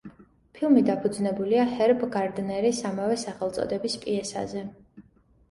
ფილმი 0.59 0.81
დაფუძნებულია 0.87 1.65
ჰერბ 1.73 2.01
გარდნერის 2.15 2.81
ამავე 2.93 3.19
სახელწოდების 3.27 4.01
პიესაზე. 4.07 4.67